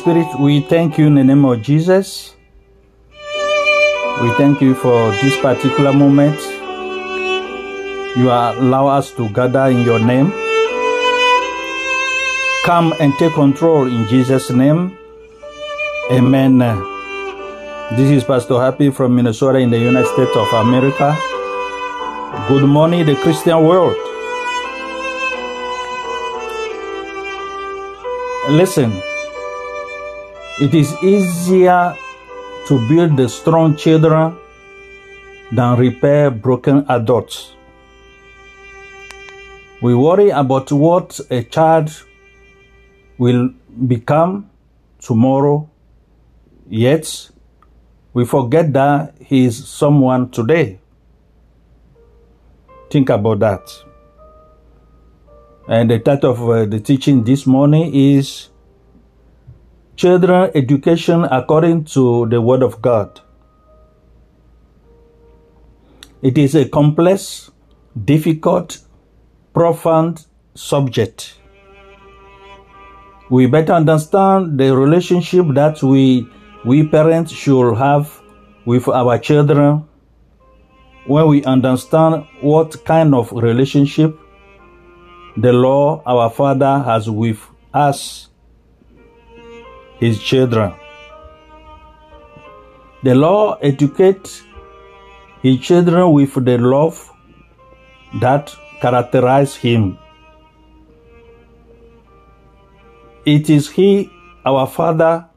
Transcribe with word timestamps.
Spirit, 0.00 0.40
we 0.40 0.62
thank 0.62 0.96
you 0.96 1.08
in 1.08 1.14
the 1.14 1.22
name 1.24 1.44
of 1.44 1.60
Jesus. 1.60 2.34
We 4.22 4.32
thank 4.40 4.62
you 4.62 4.74
for 4.74 5.10
this 5.20 5.36
particular 5.42 5.92
moment. 5.92 6.40
You 8.16 8.30
allow 8.30 8.86
us 8.86 9.10
to 9.12 9.28
gather 9.28 9.66
in 9.66 9.82
your 9.82 9.98
name. 9.98 10.32
Come 12.64 12.94
and 12.98 13.12
take 13.18 13.34
control 13.34 13.86
in 13.86 14.08
Jesus' 14.08 14.50
name. 14.50 14.96
Amen. 16.10 16.58
This 17.92 18.10
is 18.10 18.24
Pastor 18.24 18.58
Happy 18.58 18.88
from 18.90 19.14
Minnesota 19.14 19.58
in 19.58 19.68
the 19.68 19.78
United 19.78 20.08
States 20.08 20.34
of 20.34 20.48
America. 20.54 21.14
Good 22.48 22.64
morning, 22.64 23.04
the 23.04 23.16
Christian 23.16 23.62
world. 23.62 23.96
Listen, 28.48 28.90
it 30.60 30.74
is 30.74 30.94
easier 31.02 31.96
to 32.66 32.86
build 32.86 33.16
the 33.16 33.26
strong 33.28 33.74
children 33.76 34.36
than 35.50 35.78
repair 35.78 36.30
broken 36.30 36.84
adults. 36.90 37.54
We 39.80 39.94
worry 39.94 40.28
about 40.28 40.70
what 40.70 41.18
a 41.30 41.44
child 41.44 41.90
will 43.16 43.54
become 43.86 44.50
tomorrow, 45.00 45.70
yet 46.68 47.30
we 48.12 48.26
forget 48.26 48.70
that 48.74 49.14
he 49.18 49.46
is 49.46 49.66
someone 49.66 50.30
today. 50.30 50.78
Think 52.90 53.08
about 53.08 53.38
that. 53.38 53.72
And 55.66 55.90
the 55.90 56.00
title 56.00 56.32
of 56.32 56.42
uh, 56.42 56.64
the 56.66 56.80
teaching 56.80 57.24
this 57.24 57.46
morning 57.46 57.94
is 57.94 58.50
Children 60.00 60.50
Education 60.54 61.24
According 61.30 61.84
to 61.92 62.26
the 62.30 62.40
Word 62.40 62.62
of 62.62 62.80
God. 62.80 63.20
It 66.22 66.38
is 66.38 66.54
a 66.54 66.66
complex, 66.66 67.50
difficult, 68.02 68.78
profound 69.52 70.24
subject. 70.54 71.34
We 73.28 73.44
better 73.44 73.74
understand 73.74 74.58
the 74.58 74.74
relationship 74.74 75.44
that 75.52 75.82
we, 75.82 76.26
we 76.64 76.86
parents 76.86 77.30
should 77.30 77.74
have 77.74 78.22
with 78.64 78.88
our 78.88 79.18
children 79.18 79.86
when 81.04 81.28
we 81.28 81.44
understand 81.44 82.24
what 82.40 82.82
kind 82.86 83.14
of 83.14 83.30
relationship 83.32 84.18
the 85.36 85.52
Lord 85.52 86.00
our 86.06 86.30
Father 86.30 86.78
has 86.86 87.10
with 87.10 87.46
us, 87.74 88.29
His 90.00 90.20
children. 90.20 90.72
The 93.02 93.14
Lord 93.14 93.58
educates 93.62 94.42
His 95.42 95.60
children 95.60 96.12
with 96.12 96.34
the 96.44 96.58
love 96.58 97.10
that 98.20 98.54
characterizes 98.80 99.54
Him. 99.56 99.98
It 103.24 103.50
is 103.50 103.70
He, 103.70 104.10
our 104.44 104.66
Father, 104.66 105.28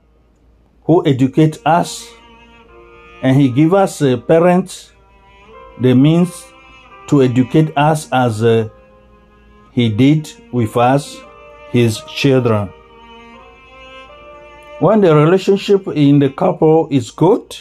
who 0.85 1.05
educates 1.05 1.59
us, 1.65 2.09
and 3.21 3.35
He 3.35 3.49
gives 3.49 3.73
us 3.73 4.01
uh, 4.01 4.17
parents 4.17 4.93
the 5.79 5.93
means 5.93 6.45
to 7.07 7.21
educate 7.21 7.75
us 7.77 8.09
as 8.11 8.43
uh, 8.43 8.69
he 9.71 9.89
did 9.89 10.31
with 10.51 10.77
us, 10.77 11.17
his 11.71 12.01
children. 12.01 12.71
When 14.83 14.99
the 14.99 15.15
relationship 15.15 15.87
in 15.87 16.19
the 16.19 16.29
couple 16.29 16.89
is 16.91 17.09
good, 17.09 17.55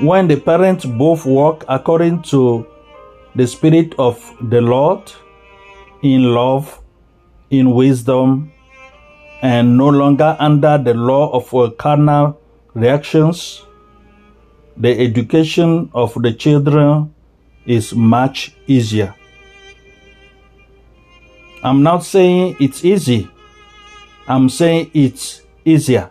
when 0.00 0.28
the 0.28 0.36
parents 0.38 0.84
both 0.84 1.24
walk 1.24 1.64
according 1.66 2.24
to 2.24 2.66
the 3.34 3.46
Spirit 3.46 3.94
of 3.98 4.20
the 4.50 4.60
Lord, 4.60 5.10
in 6.02 6.34
love, 6.34 6.82
in 7.48 7.70
wisdom, 7.70 8.52
and 9.40 9.78
no 9.78 9.88
longer 9.88 10.36
under 10.38 10.76
the 10.76 10.92
law 10.92 11.30
of 11.30 11.78
carnal 11.78 12.38
reactions, 12.74 13.64
the 14.76 15.00
education 15.00 15.88
of 15.94 16.12
the 16.22 16.34
children 16.34 17.14
is 17.64 17.94
much 17.94 18.54
easier. 18.66 19.14
I'm 21.62 21.82
not 21.82 22.04
saying 22.04 22.56
it's 22.60 22.84
easy. 22.84 23.30
I'm 24.28 24.50
saying 24.50 24.90
it's 24.92 25.45
easier. 25.66 26.10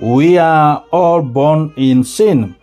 We 0.00 0.36
are 0.36 0.84
all 0.92 1.22
born 1.22 1.72
in 1.76 2.04
sin. 2.04 2.56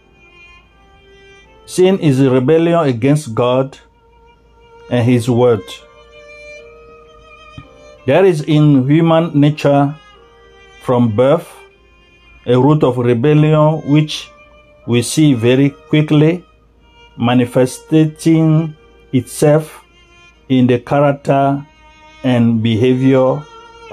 Sin 1.65 1.97
is 2.00 2.19
a 2.19 2.30
rebellion 2.30 2.80
against 2.85 3.33
God 3.33 3.77
and 4.91 5.03
His 5.03 5.30
Word. 5.30 5.63
There 8.06 8.25
is 8.25 8.41
in 8.41 8.88
human 8.88 9.31
nature 9.39 9.95
from 10.81 11.15
birth 11.15 11.47
a 12.45 12.59
root 12.59 12.83
of 12.83 12.97
rebellion 12.97 13.81
which 13.89 14.30
we 14.85 15.01
see 15.01 15.33
very 15.33 15.69
quickly 15.69 16.44
manifesting 17.18 18.75
itself 19.13 19.85
in 20.50 20.68
the 20.68 20.80
character 20.80 21.65
and 22.24 22.62
behavior 22.62 23.41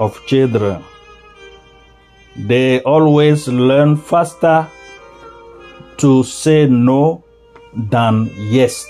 of 0.01 0.17
children. 0.25 0.83
They 2.35 2.81
always 2.81 3.47
learn 3.47 3.97
faster 3.97 4.67
to 5.97 6.23
say 6.23 6.65
no 6.65 7.23
than 7.71 8.31
yes. 8.35 8.87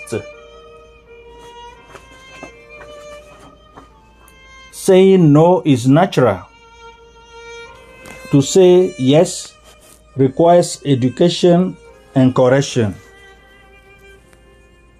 Saying 4.71 5.33
no 5.33 5.61
is 5.65 5.85
natural. 5.87 6.47
To 8.31 8.41
say 8.41 8.95
yes 8.97 9.53
requires 10.15 10.81
education 10.85 11.75
and 12.15 12.33
correction. 12.33 12.95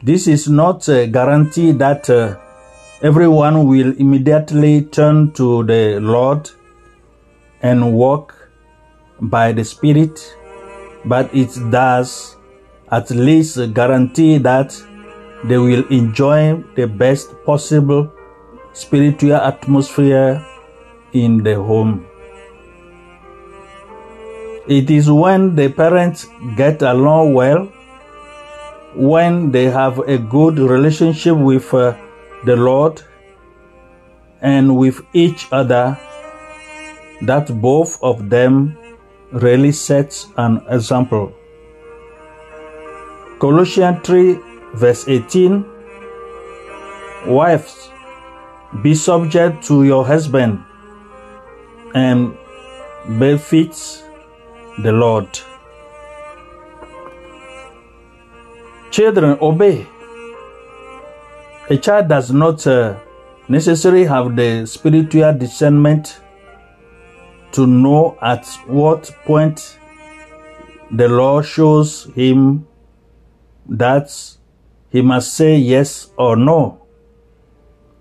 This 0.03 0.27
is 0.27 0.49
not 0.49 0.87
a 0.89 1.07
guarantee 1.07 1.71
that 1.73 2.09
uh, 2.09 2.35
everyone 3.03 3.65
will 3.65 3.97
immediately 3.97 4.83
turn 4.83 5.31
to 5.31 5.63
the 5.63 5.99
Lord 5.99 6.51
and 7.63 7.93
walk 7.93 8.35
by 9.19 9.51
the 9.51 9.65
Spirit, 9.65 10.35
but 11.05 11.33
it 11.33 11.49
does 11.71 12.37
at 12.91 13.09
least 13.09 13.73
guarantee 13.73 14.37
that 14.37 14.79
they 15.45 15.57
will 15.57 15.87
enjoy 15.87 16.63
the 16.75 16.85
best 16.85 17.33
possible 17.43 18.11
spiritual 18.73 19.35
atmosphere 19.35 20.45
in 21.13 21.41
the 21.41 21.55
home. 21.55 22.05
It 24.67 24.91
is 24.91 25.09
when 25.09 25.55
the 25.55 25.69
parents 25.69 26.27
get 26.55 26.83
along 26.83 27.33
well, 27.33 27.65
when 28.93 29.51
they 29.51 29.65
have 29.65 29.97
a 29.99 30.19
good 30.19 30.59
relationship 30.59 31.35
with 31.35 31.73
uh, 31.73 31.95
the 32.45 32.55
Lord 32.55 33.01
and 34.41 34.75
with 34.75 35.01
each 35.13 35.47
other 35.51 35.97
that 37.21 37.61
both 37.61 38.01
of 38.01 38.29
them 38.29 38.77
really 39.31 39.71
sets 39.71 40.27
an 40.37 40.61
example. 40.69 41.33
Colossians 43.39 43.99
3 44.03 44.39
verse 44.73 45.07
18 45.07 45.65
Wives, 47.27 47.91
be 48.81 48.95
subject 48.95 49.63
to 49.67 49.83
your 49.83 50.03
husband 50.03 50.63
and 51.93 52.35
befits 53.19 54.03
the 54.81 54.91
Lord. 54.91 55.27
Children, 58.89 59.37
obey 59.39 59.85
a 61.71 61.77
child 61.77 62.09
does 62.09 62.33
not 62.33 62.67
uh, 62.67 62.99
necessarily 63.47 64.03
have 64.03 64.35
the 64.35 64.65
spiritual 64.65 65.31
discernment 65.31 66.19
to 67.53 67.65
know 67.65 68.17
at 68.21 68.45
what 68.67 69.09
point 69.23 69.79
the 70.91 71.07
Lord 71.07 71.45
shows 71.45 72.11
him 72.13 72.67
that 73.69 74.11
he 74.89 75.01
must 75.01 75.33
say 75.33 75.55
yes 75.55 76.11
or 76.17 76.35
no. 76.35 76.85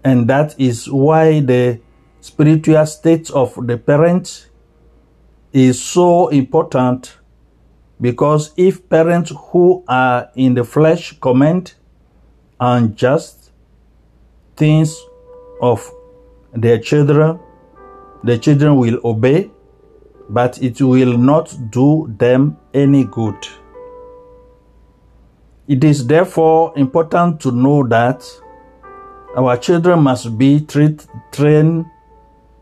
And 0.03 0.29
that 0.29 0.59
is 0.59 0.91
why 0.91 1.39
the 1.39 1.81
spiritual 2.21 2.85
state 2.87 3.31
of 3.31 3.55
the 3.69 3.79
parent 3.79 4.49
is 5.53 5.81
so 5.81 6.27
important 6.27 7.19
because 8.01 8.53
if 8.57 8.89
parents 8.89 9.33
who 9.53 9.85
are 9.87 10.29
in 10.35 10.55
the 10.55 10.65
flesh 10.65 11.17
comment 11.21 11.77
unjust 12.59 13.40
things 14.61 15.07
of 15.63 15.91
their 16.53 16.79
children, 16.79 17.41
the 18.23 18.39
children 18.39 18.77
will 18.77 19.01
obey, 19.05 19.51
but 20.29 20.63
it 20.63 20.81
will 20.81 21.17
not 21.17 21.57
do 21.71 22.15
them 22.19 22.59
any 22.75 23.05
good. 23.05 23.49
It 25.67 25.83
is 25.83 26.07
therefore 26.07 26.73
important 26.77 27.41
to 27.41 27.53
know 27.53 27.87
that 27.89 28.29
our 29.35 29.57
children 29.57 30.03
must 30.03 30.37
be 30.37 30.61
treat, 30.61 31.07
trained 31.33 31.87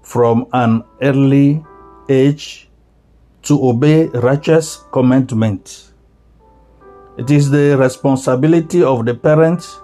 from 0.03 0.47
an 0.53 0.85
early 1.03 1.65
age 2.09 2.69
to 3.43 3.59
obey 3.69 4.06
righteous 4.09 4.85
commandments. 4.93 5.93
It 7.17 7.31
is 7.31 7.50
the 7.50 7.77
responsibility 7.77 8.83
of 8.83 9.05
the 9.05 9.15
parents 9.15 9.81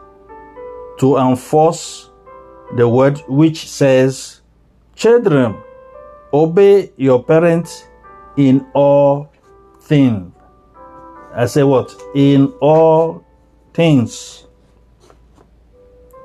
to 0.98 1.16
enforce 1.18 2.10
the 2.76 2.88
word 2.88 3.18
which 3.28 3.68
says, 3.68 4.40
Children, 4.94 5.56
obey 6.32 6.92
your 6.96 7.22
parents 7.22 7.86
in 8.36 8.66
all 8.74 9.32
things. 9.80 10.32
I 11.34 11.46
say 11.46 11.62
what? 11.62 11.94
In 12.14 12.46
all 12.60 13.24
things. 13.72 14.46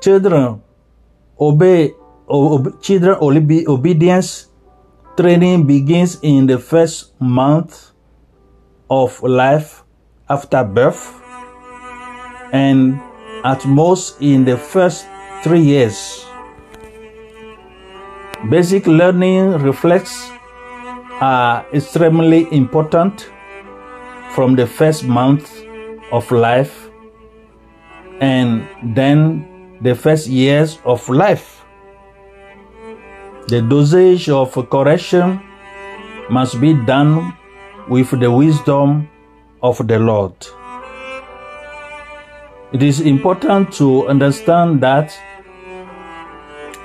Children, 0.02 0.62
obey, 1.40 1.94
ob- 2.30 2.82
children, 2.82 3.18
obe- 3.20 3.68
obedience 3.68 4.48
training 5.18 5.68
begins 5.68 6.18
in 6.22 6.46
the 6.46 6.58
first 6.58 7.20
month 7.20 7.92
of 8.90 9.22
life 9.22 9.84
after 10.30 10.64
birth 10.64 11.14
and 12.54 13.02
at 13.44 13.66
most 13.66 14.22
in 14.22 14.46
the 14.46 14.58
first 14.58 15.08
three 15.44 15.62
years. 15.62 16.26
Basic 18.50 18.88
learning 18.88 19.52
reflects 19.60 20.30
are 21.22 21.66
extremely 21.74 22.48
important 22.52 23.30
from 24.32 24.56
the 24.56 24.66
first 24.66 25.04
month 25.04 25.64
of 26.12 26.32
life 26.32 26.90
and 28.22 28.68
then 28.96 29.78
the 29.82 29.96
first 29.96 30.28
years 30.28 30.80
of 30.86 31.08
life. 31.10 31.66
The 33.48 33.62
dosage 33.62 34.30
of 34.30 34.54
correction 34.70 35.42
must 36.30 36.62
be 36.62 36.74
done 36.74 37.36
with 37.90 38.12
the 38.20 38.32
wisdom 38.32 39.10
of 39.62 39.86
the 39.88 40.00
Lord. 40.00 40.34
It 42.72 42.84
is 42.84 43.00
important 43.02 43.74
to 43.74 44.08
understand 44.08 44.82
that 44.82 45.18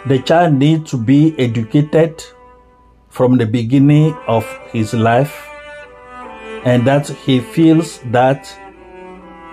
the 0.07 0.19
child 0.19 0.55
needs 0.55 0.91
to 0.93 0.97
be 0.97 1.39
educated 1.39 2.25
from 3.11 3.37
the 3.37 3.45
beginning 3.45 4.15
of 4.27 4.49
his 4.73 4.95
life 4.95 5.47
and 6.65 6.87
that 6.87 7.09
he 7.09 7.41
feels 7.41 8.01
that 8.13 8.49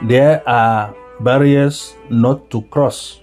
there 0.03 0.41
are 0.47 0.95
barriers 1.19 1.95
not 2.09 2.49
to 2.51 2.61
cross. 2.61 3.19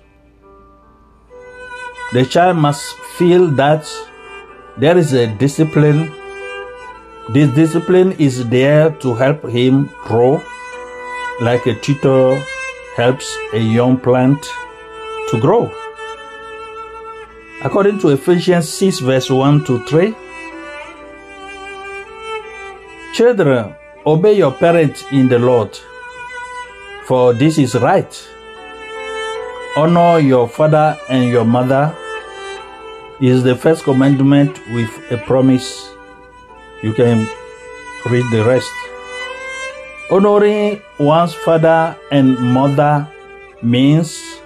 The 2.12 2.26
child 2.26 2.58
must 2.58 2.92
feel 3.16 3.46
that 3.52 3.88
there 4.76 4.98
is 4.98 5.14
a 5.14 5.28
discipline. 5.38 6.12
This 7.30 7.48
discipline 7.54 8.12
is 8.12 8.46
there 8.50 8.90
to 9.00 9.14
help 9.14 9.48
him 9.48 9.90
grow, 10.04 10.42
like 11.40 11.64
a 11.64 11.74
tutor 11.80 12.44
helps 12.98 13.38
a 13.52 13.58
young 13.58 13.96
plant 13.96 14.42
to 15.30 15.38
grow. 15.40 15.72
According 17.62 18.00
to 18.00 18.08
Ephesians 18.08 18.68
6, 18.68 18.98
verse 18.98 19.30
1 19.30 19.64
to 19.66 19.78
3, 19.86 20.14
Children, 23.14 23.74
obey 24.04 24.34
your 24.34 24.50
parents 24.50 25.04
in 25.12 25.28
the 25.28 25.38
Lord, 25.38 25.78
for 27.04 27.34
this 27.34 27.56
is 27.58 27.76
right. 27.76 28.28
Honor 29.76 30.18
your 30.18 30.48
father 30.48 30.98
and 31.08 31.30
your 31.30 31.44
mother 31.44 31.96
is 33.20 33.44
the 33.44 33.54
first 33.54 33.84
commandment 33.84 34.58
with 34.72 34.90
a 35.12 35.18
promise. 35.18 35.88
You 36.82 36.92
can 36.94 37.28
read 38.10 38.24
the 38.32 38.44
rest. 38.44 38.87
Honoring 40.10 40.80
one's 40.98 41.34
father 41.34 41.94
and 42.10 42.38
mother 42.38 43.06
means 43.60 44.40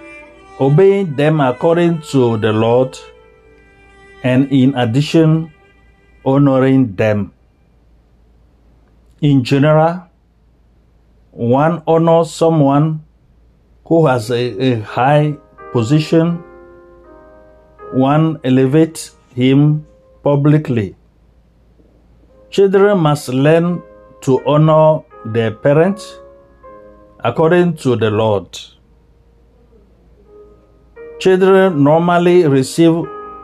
obeying 0.59 1.15
them 1.15 1.39
according 1.39 2.01
to 2.11 2.35
the 2.35 2.51
Lord 2.51 2.99
and 4.23 4.51
in 4.51 4.75
addition, 4.75 5.53
honoring 6.25 6.95
them. 6.95 7.31
In 9.21 9.45
general, 9.45 10.03
one 11.31 11.81
honors 11.87 12.31
someone 12.31 13.05
who 13.85 14.05
has 14.07 14.31
a, 14.31 14.43
a 14.59 14.81
high 14.81 15.37
position, 15.71 16.43
one 17.93 18.37
elevates 18.43 19.15
him 19.33 19.87
publicly. 20.23 20.97
Children 22.49 22.97
must 22.99 23.29
learn 23.29 23.81
to 24.21 24.43
honor 24.45 25.03
their 25.25 25.51
parents 25.51 26.19
according 27.23 27.75
to 27.77 27.95
the 27.95 28.09
Lord. 28.09 28.59
Children 31.19 31.83
normally 31.83 32.45
receive 32.47 32.93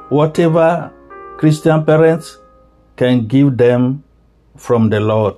whatever 0.09 0.91
Christian 1.37 1.85
parents 1.85 2.37
can 2.97 3.27
give 3.27 3.55
them 3.55 4.03
from 4.57 4.89
the 4.89 4.99
Lord. 4.99 5.37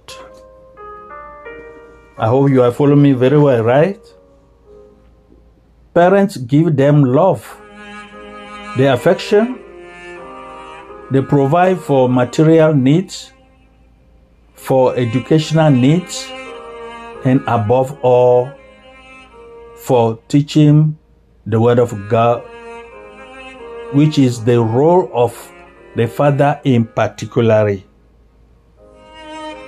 I 2.18 2.28
hope 2.28 2.50
you 2.50 2.64
are 2.64 2.72
following 2.72 3.02
me 3.02 3.14
very 3.14 3.38
well, 3.38 3.64
right? 3.64 4.00
Parents 5.94 6.38
give 6.38 6.76
them 6.76 7.04
love, 7.04 7.46
their 8.78 8.94
affection, 8.94 9.60
they 11.12 11.22
provide 11.22 11.80
for 11.80 12.08
material 12.08 12.74
needs, 12.74 13.34
for 14.62 14.96
educational 14.96 15.72
needs, 15.72 16.28
and 17.26 17.42
above 17.48 17.98
all, 18.04 18.52
for 19.76 20.20
teaching 20.28 20.98
the 21.46 21.60
Word 21.60 21.80
of 21.80 22.08
God, 22.10 22.44
which 23.94 24.18
is 24.20 24.44
the 24.44 24.62
role 24.62 25.10
of 25.14 25.52
the 25.96 26.08
father 26.08 26.62
in 26.64 26.86
particular. 26.86 27.70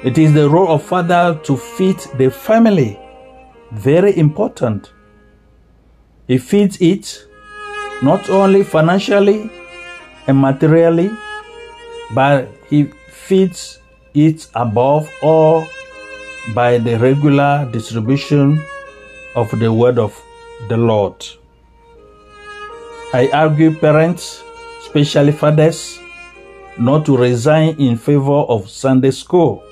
It 0.03 0.17
is 0.17 0.33
the 0.33 0.47
role 0.49 0.69
of 0.69 0.83
father 0.83 1.39
to 1.43 1.57
feed 1.57 1.97
the 2.17 2.29
family. 2.29 2.99
Very 3.71 4.15
important. 4.17 4.93
He 6.27 6.37
feeds 6.37 6.77
it 6.79 7.25
not 8.01 8.29
only 8.29 8.63
financially 8.63 9.49
and 10.27 10.39
materially, 10.39 11.09
but 12.13 12.49
he 12.69 12.85
feeds 13.09 13.79
it 14.13 14.47
above 14.55 15.09
all 15.21 15.67
by 16.53 16.77
the 16.77 16.97
regular 16.99 17.67
distribution 17.71 18.63
of 19.35 19.49
the 19.59 19.71
word 19.71 19.97
of 19.97 20.19
the 20.69 20.77
Lord. 20.77 21.25
I 23.13 23.29
argue 23.33 23.73
parents, 23.75 24.43
especially 24.81 25.31
fathers, 25.31 25.99
not 26.77 27.05
to 27.05 27.15
resign 27.15 27.79
in 27.79 27.97
favor 27.97 28.41
of 28.49 28.69
Sunday 28.69 29.11
school. 29.11 29.63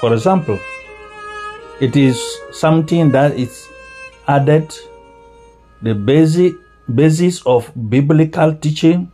For 0.00 0.12
example, 0.12 0.58
it 1.80 1.96
is 1.96 2.20
something 2.52 3.10
that 3.12 3.38
is 3.38 3.68
added 4.26 4.74
the 5.80 5.94
basic 5.94 6.54
basis 6.92 7.40
of 7.46 7.70
biblical 7.88 8.52
teaching 8.54 9.12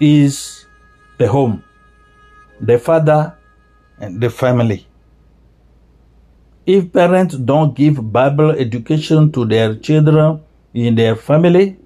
is 0.00 0.66
the 1.18 1.28
home, 1.28 1.62
the 2.60 2.78
father, 2.78 3.37
the 4.00 4.30
family. 4.30 4.86
If 6.66 6.92
parents 6.92 7.36
don't 7.36 7.74
give 7.74 8.12
Bible 8.12 8.50
education 8.50 9.32
to 9.32 9.44
their 9.44 9.74
children 9.76 10.40
in 10.74 10.94
their 10.94 11.16
family, 11.16 11.78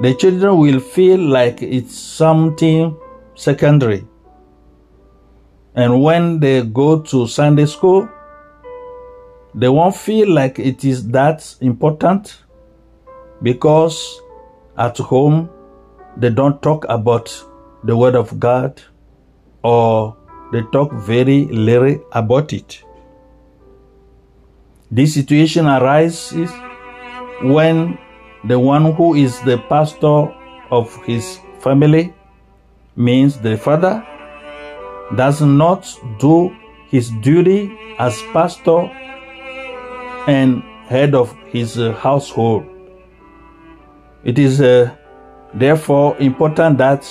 the 0.00 0.14
children 0.14 0.58
will 0.58 0.80
feel 0.80 1.20
like 1.20 1.62
it's 1.62 1.96
something 1.96 2.96
secondary. 3.34 4.06
And 5.74 6.02
when 6.02 6.40
they 6.40 6.62
go 6.62 7.00
to 7.00 7.26
Sunday 7.26 7.66
school, 7.66 8.08
they 9.54 9.68
won't 9.68 9.96
feel 9.96 10.30
like 10.32 10.58
it 10.58 10.84
is 10.84 11.08
that 11.08 11.56
important 11.60 12.42
because 13.42 14.20
at 14.76 14.98
home 14.98 15.48
they 16.16 16.30
don't 16.30 16.60
talk 16.62 16.84
about 16.88 17.44
the 17.84 17.96
Word 17.96 18.16
of 18.16 18.38
God 18.38 18.82
or 19.62 20.16
they 20.54 20.62
talk 20.70 20.92
very 20.92 21.46
little 21.46 21.98
about 22.12 22.52
it. 22.52 22.80
This 24.88 25.14
situation 25.14 25.66
arises 25.66 26.48
when 27.42 27.98
the 28.44 28.56
one 28.56 28.92
who 28.92 29.14
is 29.16 29.40
the 29.40 29.58
pastor 29.68 30.32
of 30.70 30.94
his 31.06 31.40
family 31.58 32.14
means 32.94 33.36
the 33.40 33.56
father 33.56 34.06
does 35.16 35.42
not 35.42 35.92
do 36.20 36.54
his 36.88 37.10
duty 37.20 37.76
as 37.98 38.22
pastor 38.32 38.82
and 40.28 40.62
head 40.86 41.16
of 41.16 41.34
his 41.46 41.74
household. 41.98 42.64
It 44.22 44.38
is 44.38 44.60
uh, 44.60 44.94
therefore 45.52 46.16
important 46.18 46.78
that 46.78 47.04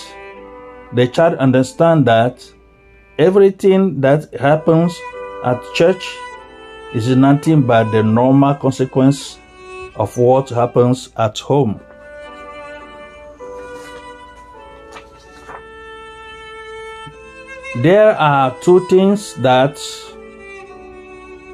the 0.93 1.07
child 1.09 1.35
understand 1.39 2.05
that 2.05 2.53
everything 3.17 4.01
that 4.01 4.33
happens 4.39 4.97
at 5.43 5.61
church 5.73 6.15
is 6.93 7.07
nothing 7.15 7.61
but 7.61 7.91
the 7.91 8.03
normal 8.03 8.55
consequence 8.55 9.37
of 9.95 10.17
what 10.17 10.49
happens 10.49 11.09
at 11.17 11.37
home. 11.39 11.79
There 17.81 18.15
are 18.17 18.55
two 18.61 18.85
things 18.87 19.33
that 19.35 19.79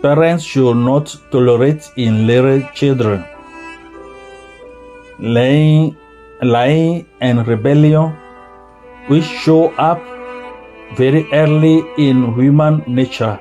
parents 0.02 0.44
should 0.44 0.76
not 0.76 1.16
tolerate 1.32 1.90
in 1.96 2.28
little 2.28 2.62
children 2.74 3.26
lying, 5.20 5.96
lying 6.42 7.06
and 7.20 7.46
rebellion, 7.48 8.16
which 9.08 9.24
show 9.24 9.70
up 9.76 10.02
very 10.96 11.28
early 11.34 11.84
in 11.98 12.34
human 12.34 12.84
nature, 12.88 13.40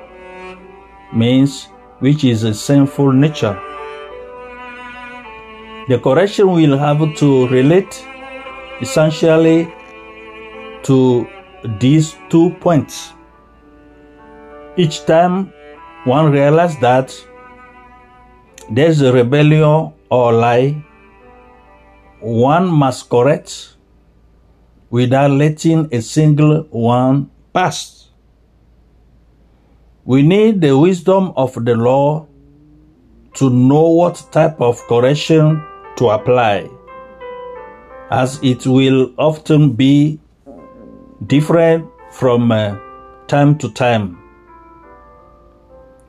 means 1.13 1.67
which 1.99 2.23
is 2.23 2.43
a 2.43 2.53
sinful 2.53 3.11
nature. 3.11 3.59
The 5.87 5.99
correction 5.99 6.51
will 6.51 6.77
have 6.77 7.15
to 7.17 7.47
relate 7.47 8.05
essentially 8.81 9.73
to 10.83 11.27
these 11.79 12.15
two 12.29 12.51
points. 12.61 13.13
Each 14.77 15.03
time 15.05 15.51
one 16.05 16.31
realizes 16.31 16.79
that 16.79 17.13
there's 18.69 19.01
a 19.01 19.11
rebellion 19.11 19.93
or 20.09 20.31
lie, 20.31 20.83
one 22.21 22.67
must 22.67 23.09
correct 23.09 23.75
without 24.89 25.31
letting 25.31 25.87
a 25.91 26.01
single 26.01 26.63
one 26.69 27.31
pass. 27.53 28.09
We 30.05 30.23
need 30.23 30.61
the 30.61 30.77
wisdom 30.77 31.33
of 31.35 31.53
the 31.53 31.75
law 31.75 32.27
to 33.35 33.49
know 33.49 33.89
what 33.89 34.25
type 34.31 34.59
of 34.59 34.81
correction 34.87 35.63
to 35.97 36.09
apply, 36.09 36.69
as 38.09 38.39
it 38.41 38.65
will 38.65 39.13
often 39.17 39.73
be 39.73 40.19
different 41.27 41.85
from 42.11 42.51
uh, 42.51 42.77
time 43.27 43.57
to 43.59 43.69
time. 43.71 44.17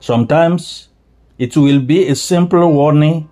Sometimes 0.00 0.88
it 1.38 1.56
will 1.56 1.80
be 1.80 2.08
a 2.08 2.14
simple 2.14 2.72
warning, 2.72 3.28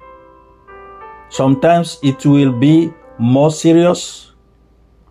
sometimes 1.31 1.99
it 2.03 2.27
will 2.27 2.53
be 2.53 2.93
more 3.19 3.51
serious, 3.51 4.33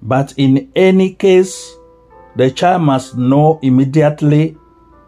but 0.01 0.34
in 0.38 0.72
any 0.75 1.13
case, 1.13 1.76
the 2.38 2.51
child 2.51 2.84
must 2.84 3.17
know 3.17 3.60
immediately 3.63 4.56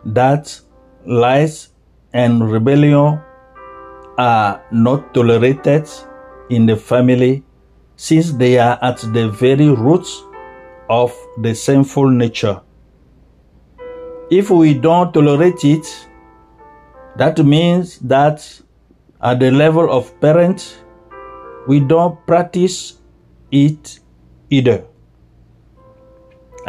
that 0.03 0.59
lies 1.05 1.69
and 2.11 2.51
rebellion 2.51 3.21
are 4.17 4.63
not 4.71 5.13
tolerated 5.13 5.87
in 6.49 6.65
the 6.65 6.75
family 6.75 7.43
since 7.95 8.31
they 8.33 8.57
are 8.57 8.79
at 8.81 8.97
the 9.13 9.29
very 9.29 9.69
roots 9.69 10.23
of 10.89 11.15
the 11.37 11.53
sinful 11.53 12.09
nature. 12.09 12.61
If 14.31 14.49
we 14.49 14.73
don't 14.73 15.13
tolerate 15.13 15.63
it, 15.63 15.85
that 17.17 17.37
means 17.39 17.99
that 17.99 18.61
at 19.21 19.39
the 19.39 19.51
level 19.51 19.91
of 19.91 20.19
parents, 20.19 20.77
we 21.67 21.79
don't 21.79 22.25
practice 22.25 22.99
it 23.51 23.99
either. 24.49 24.85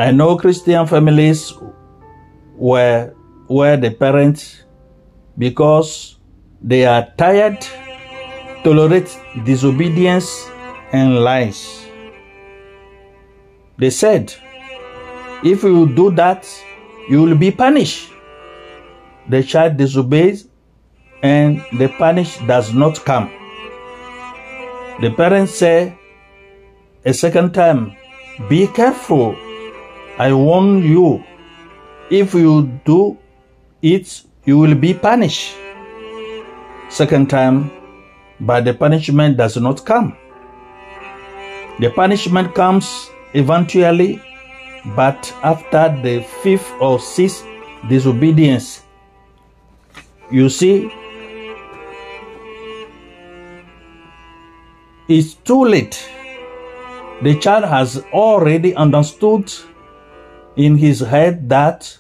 I 0.01 0.13
know 0.13 0.37
Christian 0.37 0.87
families 0.87 1.53
where 2.57 3.13
where 3.47 3.77
the 3.77 3.91
parents 3.91 4.65
because 5.37 6.17
they 6.63 6.87
are 6.87 7.07
tired 7.17 7.61
tolerate 8.65 9.11
disobedience 9.45 10.49
and 10.93 11.23
lies 11.25 11.81
they 13.81 13.89
said, 13.89 14.35
If 15.43 15.63
you 15.63 15.89
do 15.95 16.11
that, 16.11 16.47
you 17.09 17.23
will 17.23 17.35
be 17.35 17.51
punished. 17.51 18.13
The 19.31 19.43
child 19.43 19.79
disobeys 19.79 20.49
and 21.23 21.65
the 21.79 21.89
punish 21.89 22.37
does 22.47 22.75
not 22.75 23.03
come. 23.07 23.31
The 25.01 25.11
parents 25.17 25.55
say 25.55 25.99
a 27.07 27.15
second 27.15 27.55
time, 27.55 27.97
Be 28.51 28.67
careful. 28.67 29.35
I 30.21 30.35
warn 30.35 30.83
you. 30.83 31.25
If 32.11 32.35
you 32.35 32.71
do 32.85 33.17
it, 33.81 34.23
you 34.45 34.59
will 34.59 34.75
be 34.75 34.93
punished. 34.93 35.57
Second 36.91 37.31
time, 37.31 37.71
but 38.39 38.67
the 38.67 38.75
punishment 38.75 39.39
does 39.39 39.57
not 39.57 39.87
come. 39.87 40.15
The 41.79 41.89
punishment 41.97 42.55
comes 42.55 43.09
eventually, 43.33 44.21
but 44.95 45.35
after 45.43 45.89
the 46.03 46.21
fifth 46.43 46.71
or 46.83 47.01
sixth 47.01 47.47
disobedience, 47.89 48.83
you 50.31 50.51
see, 50.51 50.93
it's 55.09 55.33
too 55.33 55.65
late. 55.65 55.97
The 57.23 57.39
child 57.39 57.65
has 57.65 58.05
already 58.13 58.75
understood 58.75 59.51
in 60.61 60.77
his 60.77 61.01
head 61.01 61.49
that 61.49 61.99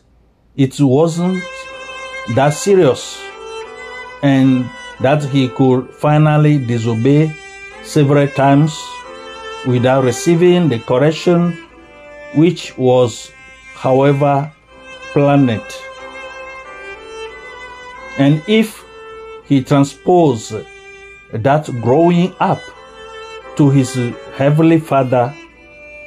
it 0.54 0.78
wasn't 0.78 1.42
that 2.34 2.50
serious 2.50 3.18
and 4.22 4.68
that 5.00 5.24
he 5.24 5.48
could 5.48 5.88
finally 5.94 6.58
disobey 6.58 7.34
several 7.82 8.28
times 8.28 8.78
without 9.66 10.04
receiving 10.04 10.68
the 10.68 10.78
correction 10.80 11.56
which 12.34 12.76
was, 12.76 13.32
however, 13.74 14.52
planned. 15.12 15.62
And 18.18 18.42
if 18.46 18.84
he 19.46 19.64
transposed 19.64 20.54
that 21.32 21.66
growing 21.80 22.34
up 22.38 22.60
to 23.56 23.70
his 23.70 23.94
heavenly 24.36 24.78
father, 24.78 25.34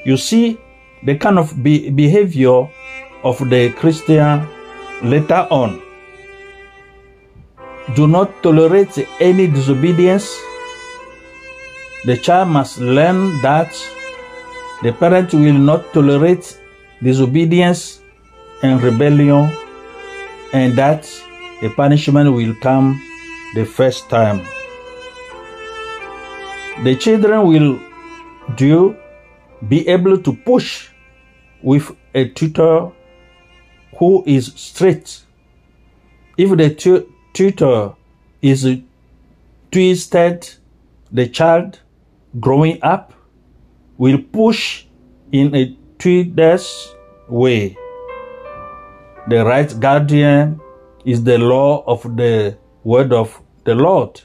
you 0.06 0.18
see 0.18 0.60
the 1.06 1.18
kind 1.18 1.38
of 1.40 1.64
be- 1.64 1.90
behavior 1.90 2.68
of 3.24 3.38
the 3.50 3.72
Christian 3.78 4.48
later 5.02 5.48
on. 5.50 5.82
Do 7.96 8.08
not 8.08 8.42
tolerate 8.42 9.08
any 9.20 9.48
disobedience 9.48 10.40
the 12.06 12.18
child 12.18 12.50
must 12.50 12.80
learn 12.80 13.42
that 13.42 13.72
the 14.82 14.92
parent 14.92 15.34
will 15.34 15.54
not 15.54 15.94
tolerate 15.94 16.60
disobedience 17.02 18.02
and 18.62 18.84
rebellion, 18.84 19.50
and 20.52 20.76
that 20.76 21.04
the 21.62 21.70
punishment 21.70 22.34
will 22.34 22.54
come 22.56 23.02
the 23.56 23.64
first 23.64 24.10
time. 24.10 24.42
The 26.84 26.98
children 26.98 27.48
will 27.48 27.80
do 28.58 28.98
be 29.70 29.88
able 29.88 30.18
to 30.18 30.34
push 30.34 30.90
with 31.64 31.96
a 32.14 32.28
tutor 32.30 32.92
who 33.98 34.24
is 34.28 34.54
strict. 34.56 35.26
If 36.38 36.58
the 36.58 37.06
tutor 37.34 37.94
is 38.42 38.68
twisted, 39.72 40.50
the 41.12 41.28
child 41.28 41.80
growing 42.40 42.80
up 42.84 43.14
will 43.98 44.18
push 44.18 44.86
in 45.32 45.56
a 45.56 45.76
twisted 45.98 46.62
way. 47.30 47.78
The 49.30 49.46
right 49.46 49.80
guardian 49.80 50.60
is 51.06 51.24
the 51.24 51.38
law 51.38 51.84
of 51.86 52.04
the 52.18 52.58
word 52.84 53.14
of 53.14 53.42
the 53.64 53.76
Lord. 53.76 54.22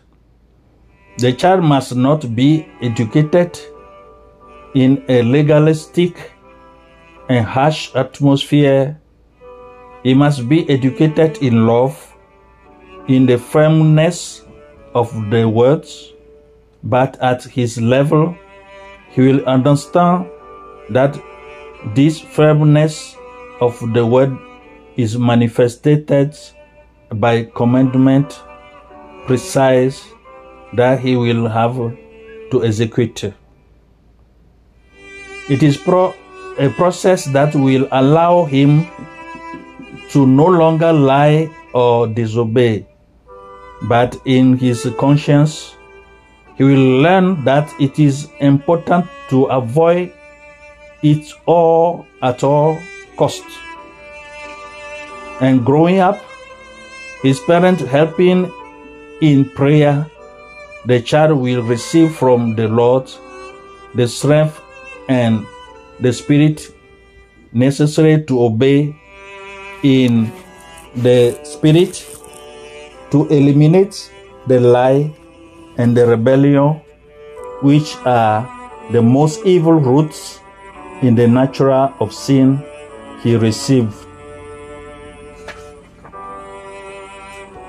The 1.19 1.33
child 1.33 1.63
must 1.63 1.95
not 1.95 2.35
be 2.35 2.67
educated 2.81 3.59
in 4.75 5.05
a 5.09 5.23
legalistic 5.23 6.33
and 7.29 7.45
harsh 7.45 7.95
atmosphere. 7.95 9.01
He 10.03 10.15
must 10.15 10.49
be 10.49 10.69
educated 10.71 11.39
in 11.43 11.67
love, 11.67 12.15
in 13.09 13.27
the 13.27 13.39
firmness 13.39 14.43
of 14.95 15.13
the 15.31 15.49
words, 15.49 16.13
but 16.83 17.19
at 17.21 17.45
his 17.45 17.81
level, 17.81 18.37
he 19.11 19.23
will 19.23 19.45
understand 19.47 20.27
that 20.91 21.19
This 21.95 22.21
firmness 22.21 23.17
of 23.61 23.79
the 23.95 24.05
word 24.05 24.37
is 24.97 25.17
manifested 25.17 26.35
by 27.09 27.45
commandment 27.55 28.43
precise 29.27 30.05
that 30.75 30.99
he 30.99 31.15
will 31.15 31.47
have 31.47 31.77
to 32.51 32.65
execute. 32.65 33.33
It 35.49 35.63
is 35.63 35.77
pro- 35.77 36.15
a 36.59 36.69
process 36.71 37.25
that 37.27 37.55
will 37.55 37.87
allow 37.93 38.45
him 38.45 38.87
to 40.11 40.27
no 40.27 40.47
longer 40.47 40.93
lie 40.93 41.51
or 41.73 42.07
disobey, 42.07 42.87
but 43.83 44.21
in 44.25 44.57
his 44.57 44.91
conscience, 44.99 45.77
he 46.57 46.65
will 46.65 47.03
learn 47.03 47.45
that 47.45 47.73
it 47.79 47.99
is 47.99 48.29
important 48.41 49.07
to 49.29 49.45
avoid 49.45 50.13
it 51.03 51.33
all 51.47 52.07
at 52.23 52.43
all 52.43 52.77
costs. 53.17 53.59
And 55.41 55.65
growing 55.65 56.01
up, 56.01 56.21
his 57.23 57.39
parents 57.41 57.83
helping 57.83 58.51
in 59.21 59.45
prayer, 59.51 60.07
the 60.87 61.01
child 61.01 61.39
will 61.39 61.63
receive 61.63 62.17
from 62.17 62.57
the 62.57 62.67
Lord 62.67 63.09
the 63.95 64.09
strength 64.09 64.61
and 65.09 65.47
the 66.01 66.13
spirit 66.13 66.73
necessary 67.53 68.23
to 68.25 68.43
obey 68.43 68.95
in 69.83 70.31
the 70.97 71.39
spirit 71.45 72.05
to 73.11 73.27
eliminate 73.29 74.11
the 74.47 74.61
lie 74.61 75.11
and 75.79 75.97
the 75.97 76.07
rebellion, 76.07 76.81
which 77.63 77.97
are 78.05 78.47
the 78.91 79.01
most 79.03 79.45
evil 79.45 79.75
roots 79.75 80.41
in 81.03 81.15
the 81.15 81.27
natural 81.27 81.95
of 82.01 82.13
sin 82.13 82.63
he 83.23 83.37
received. 83.37 83.95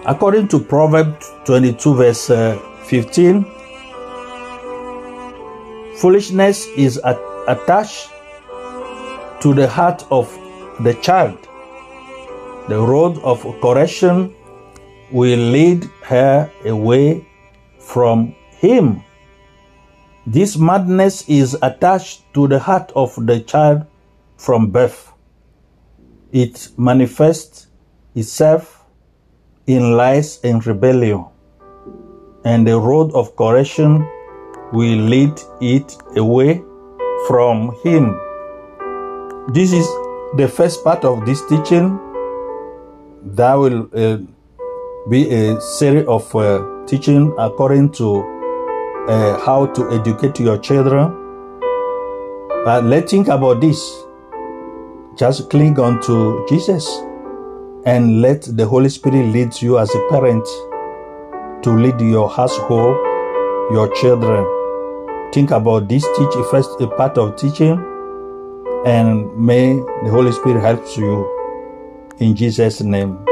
According 0.06 0.48
to 0.50 0.60
Proverbs 0.60 1.30
22, 1.46 1.96
verse 1.96 2.30
uh, 2.30 2.58
15, 2.86 3.46
foolishness 5.98 6.66
is 6.76 7.00
attached 7.48 8.10
to 9.42 9.54
the 9.54 9.68
heart 9.68 10.06
of 10.12 10.28
the 10.82 10.94
child. 10.96 11.38
The 12.68 12.80
road 12.80 13.18
of 13.24 13.44
correction 13.62 14.36
will 15.12 15.40
lead 15.40 15.86
her 16.04 16.52
away 16.66 17.28
from 17.80 18.36
him. 18.52 19.04
This 20.28 20.58
madness 20.58 21.28
is 21.28 21.58
attached 21.62 22.32
to 22.34 22.48
the 22.48 22.60
heart 22.60 22.92
of 22.96 23.16
the 23.26 23.40
child 23.40 23.86
from 24.38 24.70
birth. 24.70 25.12
It 26.32 26.70
manifests 26.78 27.68
itself 28.14 28.86
in 29.66 29.98
lies 29.98 30.40
and 30.44 30.66
rebellion, 30.66 31.26
and 32.46 32.68
the 32.68 32.80
road 32.80 33.12
of 33.14 33.36
correction 33.36 34.08
will 34.72 35.00
lead 35.00 35.40
it 35.62 35.98
away 36.16 36.62
from 37.28 37.76
him. 37.84 38.29
This 39.52 39.74
is 39.74 39.88
the 40.36 40.48
first 40.48 40.84
part 40.84 41.04
of 41.04 41.26
this 41.26 41.44
teaching. 41.48 41.98
That 43.34 43.56
will 43.56 43.90
uh, 43.96 44.20
be 45.10 45.28
a 45.28 45.60
series 45.60 46.06
of 46.06 46.36
uh, 46.36 46.86
teaching 46.86 47.34
according 47.36 47.94
to 47.94 48.22
uh, 49.08 49.40
how 49.44 49.66
to 49.66 49.90
educate 49.90 50.40
your 50.40 50.60
children. 50.60 51.10
But 52.64 52.84
let's 52.84 53.10
think 53.10 53.28
about 53.28 53.60
this. 53.60 53.82
Just 55.18 55.50
cling 55.50 55.80
on 55.80 56.00
to 56.04 56.46
Jesus 56.48 56.88
and 57.88 58.22
let 58.22 58.44
the 58.44 58.68
Holy 58.68 58.90
Spirit 58.90 59.34
lead 59.34 59.60
you 59.64 59.80
as 59.80 59.90
a 59.96 60.08
parent 60.12 60.46
to 61.64 61.72
lead 61.72 62.00
your 62.00 62.30
household, 62.30 62.98
your 63.72 63.92
children. 63.96 64.46
Think 65.34 65.50
about 65.50 65.90
this 65.90 66.06
teach 66.16 66.34
first 66.52 66.80
a 66.82 66.88
part 66.88 67.18
of 67.18 67.36
teaching 67.36 67.84
and 68.86 69.36
may 69.38 69.74
the 70.04 70.10
Holy 70.10 70.32
Spirit 70.32 70.62
help 70.62 70.86
you 70.98 71.28
in 72.20 72.36
Jesus' 72.36 72.82
name. 72.82 73.29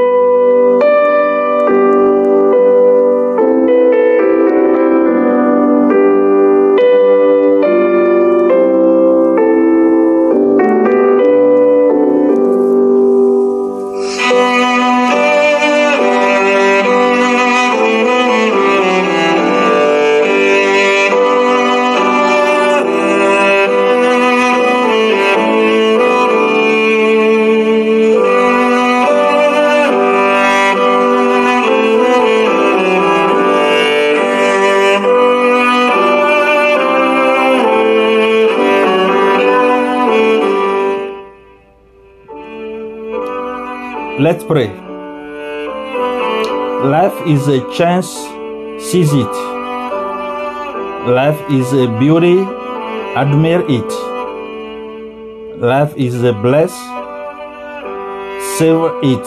Let's 44.38 44.46
pray. 44.48 44.68
Life 46.96 47.26
is 47.26 47.48
a 47.48 47.60
chance, 47.74 48.08
seize 48.88 49.12
it. 49.12 49.34
Life 51.10 51.42
is 51.50 51.74
a 51.74 51.88
beauty, 51.98 52.38
admire 53.18 53.66
it. 53.68 53.90
Life 55.60 55.98
is 55.98 56.22
a 56.22 56.34
bless, 56.34 56.72
savor 58.60 59.00
it. 59.02 59.26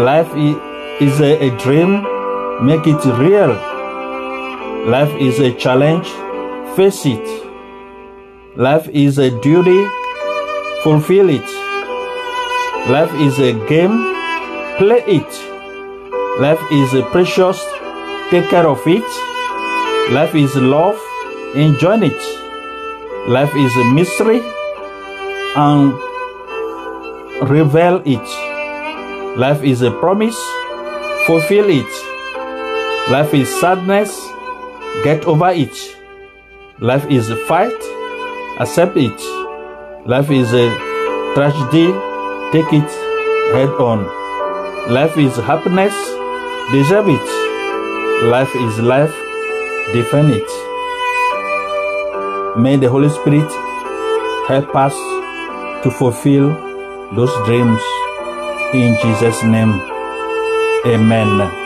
Life 0.00 0.32
is 1.02 1.20
a, 1.20 1.48
a 1.48 1.50
dream, 1.58 2.06
make 2.64 2.86
it 2.86 3.04
real. 3.20 3.52
Life 4.88 5.14
is 5.20 5.40
a 5.40 5.52
challenge, 5.52 6.08
face 6.74 7.04
it. 7.04 7.26
Life 8.56 8.88
is 8.88 9.18
a 9.18 9.28
duty, 9.42 9.86
fulfill 10.84 11.28
it. 11.28 11.61
Life 12.88 13.14
is 13.14 13.38
a 13.38 13.52
game, 13.68 13.96
play 14.76 15.04
it. 15.06 15.32
Life 16.40 16.60
is 16.72 16.94
a 16.94 17.02
precious, 17.12 17.64
take 18.30 18.50
care 18.50 18.66
of 18.66 18.80
it. 18.86 19.04
Life 20.12 20.34
is 20.34 20.56
love, 20.56 20.98
enjoy 21.54 22.00
it. 22.00 23.28
Life 23.28 23.54
is 23.54 23.76
a 23.76 23.84
mystery, 23.92 24.42
and 25.54 25.92
reveal 27.48 28.02
it. 28.04 29.38
Life 29.38 29.62
is 29.62 29.82
a 29.82 29.92
promise, 29.92 30.38
fulfill 31.26 31.70
it. 31.70 31.92
Life 33.12 33.32
is 33.32 33.48
sadness, 33.60 34.10
get 35.04 35.24
over 35.26 35.50
it. 35.50 35.96
Life 36.80 37.06
is 37.08 37.30
a 37.30 37.36
fight, 37.46 37.80
accept 38.58 38.96
it. 38.96 39.20
Life 40.04 40.32
is 40.32 40.52
a 40.52 40.68
tragedy, 41.34 41.92
Take 42.52 42.72
it 42.72 42.90
head 43.54 43.70
on. 43.80 44.04
Life 44.92 45.16
is 45.16 45.36
happiness. 45.36 45.94
Deserve 46.72 47.08
it. 47.08 47.28
Life 48.34 48.54
is 48.54 48.78
life. 48.78 49.14
Defend 49.94 50.32
it. 50.32 50.50
May 52.58 52.76
the 52.76 52.90
Holy 52.90 53.08
Spirit 53.08 53.50
help 54.48 54.76
us 54.76 54.94
to 55.82 55.90
fulfill 55.90 56.50
those 57.14 57.34
dreams. 57.46 57.80
In 58.74 58.96
Jesus' 59.02 59.42
name, 59.44 59.72
Amen. 60.84 61.61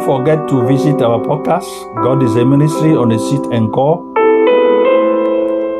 Don't 0.00 0.24
forget 0.24 0.48
to 0.48 0.66
visit 0.66 1.02
our 1.02 1.20
podcast, 1.20 1.68
God 2.02 2.22
is 2.22 2.34
Able 2.34 2.56
Ministry 2.56 2.96
on 2.96 3.10
the 3.10 3.18
Seat 3.18 3.44
and 3.52 3.70
Call, 3.70 4.00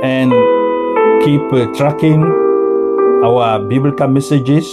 and 0.04 0.30
keep 1.24 1.40
uh, 1.50 1.72
tracking 1.74 2.22
our 3.24 3.58
biblical 3.60 4.08
messages 4.08 4.68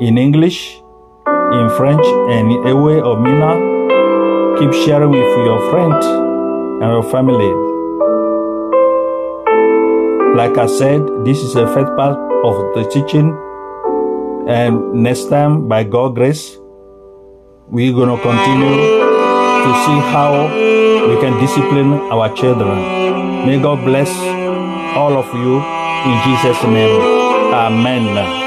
in 0.00 0.18
English, 0.18 0.82
in 1.28 1.70
French, 1.76 2.04
and 2.34 2.50
in 2.50 2.66
Ewe 2.66 3.00
or 3.02 3.20
Mina. 3.20 3.54
Keep 4.58 4.72
sharing 4.84 5.10
with 5.10 5.30
your 5.46 5.70
friends 5.70 6.04
and 6.82 6.90
your 6.90 7.06
family. 7.06 7.52
Like 10.34 10.58
I 10.58 10.66
said, 10.66 11.06
this 11.24 11.38
is 11.38 11.54
the 11.54 11.68
first 11.68 11.94
part 11.94 12.18
of 12.18 12.74
the 12.74 12.90
teaching. 12.90 13.30
And 14.48 14.92
next 14.92 15.28
time, 15.28 15.68
by 15.68 15.84
God's 15.84 16.16
grace, 16.16 16.58
we're 17.72 17.90
going 17.94 18.14
to 18.14 18.22
continue 18.22 18.76
to 19.64 19.70
see 19.84 19.98
how 20.12 20.44
we 21.08 21.18
can 21.22 21.40
discipline 21.40 21.94
our 22.12 22.28
children. 22.34 23.46
May 23.46 23.58
God 23.62 23.82
bless 23.82 24.12
all 24.94 25.16
of 25.16 25.24
you 25.32 25.56
in 25.56 26.16
Jesus' 26.26 26.62
name. 26.64 27.00
Amen. 27.54 28.41